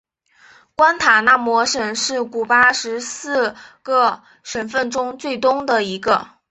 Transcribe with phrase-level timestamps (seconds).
[0.75, 6.27] 关塔那摩省是古巴十四个省份中最东的一个。